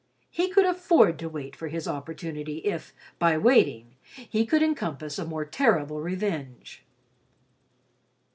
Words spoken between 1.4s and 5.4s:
for his opportunity if, by waiting, he could encompass a